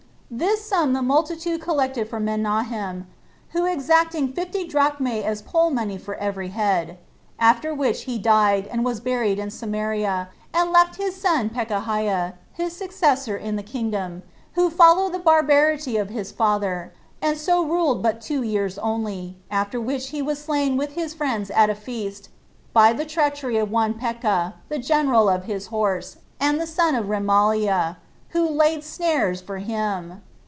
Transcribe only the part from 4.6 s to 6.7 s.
drachmae as poll money for every